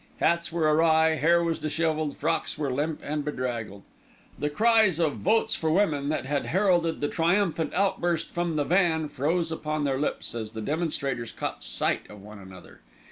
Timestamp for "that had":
6.09-6.47